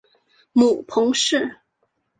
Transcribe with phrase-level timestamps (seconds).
[0.51, 1.59] 母彭氏。